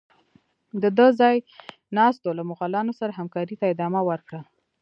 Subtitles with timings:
[0.81, 1.37] د ده ځای
[1.97, 4.41] ناستو له مغولانو سره همکارۍ ته ادامه ورکړه.